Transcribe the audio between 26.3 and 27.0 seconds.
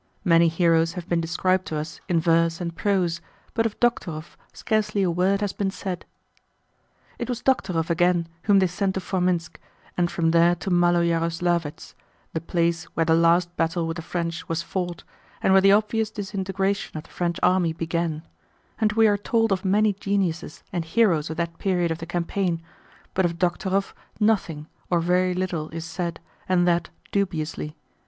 and that